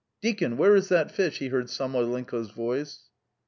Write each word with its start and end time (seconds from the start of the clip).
.""Deacon, 0.23 0.57
where 0.57 0.75
is 0.75 0.89
that 0.89 1.11
fish?" 1.11 1.37
he 1.37 1.49
heard 1.49 1.69
Samoylenko's 1.69 2.49
voice. 2.49 3.11